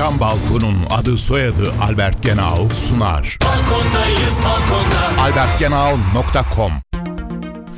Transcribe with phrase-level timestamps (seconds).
[0.00, 3.38] Cam Balkon'un adı soyadı Albert Genau sunar.
[3.44, 5.22] Balkondayız balkonda.
[5.22, 6.72] albertgenau.com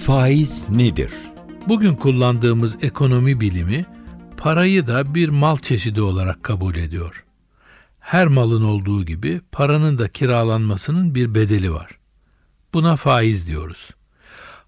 [0.07, 1.11] Faiz nedir?
[1.69, 3.85] Bugün kullandığımız ekonomi bilimi
[4.37, 7.25] parayı da bir mal çeşidi olarak kabul ediyor.
[8.01, 11.91] Her malın olduğu gibi paranın da kiralanmasının bir bedeli var.
[12.75, 13.91] Buna faiz diyoruz.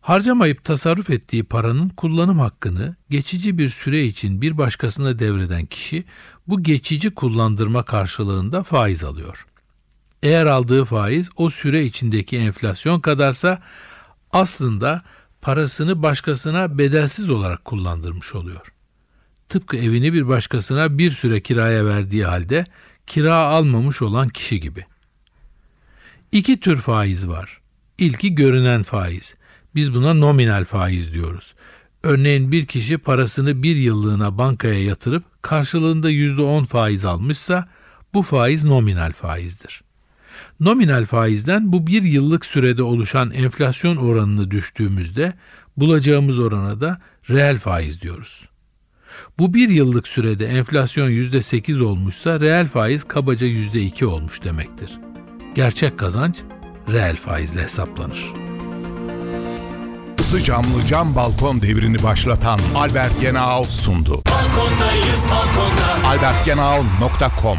[0.04, 6.04] Harcamayıp tasarruf ettiği paranın kullanım hakkını geçici bir süre için bir başkasına devreden kişi
[6.48, 9.46] bu geçici kullandırma karşılığında faiz alıyor.
[10.22, 13.62] Eğer aldığı faiz o süre içindeki enflasyon kadarsa
[14.32, 15.02] aslında
[15.40, 18.72] parasını başkasına bedelsiz olarak kullandırmış oluyor.
[19.48, 22.66] Tıpkı evini bir başkasına bir süre kiraya verdiği halde
[23.06, 24.86] kira almamış olan kişi gibi.
[26.32, 27.60] İki tür faiz var.
[27.98, 29.34] İlki görünen faiz.
[29.74, 31.54] Biz buna nominal faiz diyoruz.
[32.02, 37.68] Örneğin bir kişi parasını bir yıllığına bankaya yatırıp karşılığında %10 faiz almışsa
[38.14, 39.82] bu faiz nominal faizdir.
[40.60, 45.32] Nominal faizden bu bir yıllık sürede oluşan enflasyon oranını düştüğümüzde
[45.76, 48.48] bulacağımız orana da reel faiz diyoruz.
[49.38, 54.98] Bu bir yıllık sürede enflasyon %8 olmuşsa reel faiz kabaca %2 olmuş demektir.
[55.54, 56.42] Gerçek kazanç
[56.92, 58.53] reel faizle hesaplanır.
[60.24, 64.22] Isı camlı cam balkon devrini başlatan Albert Genau sundu.
[64.30, 66.08] Balkondayız balkonda.
[66.08, 67.58] albertgenau.com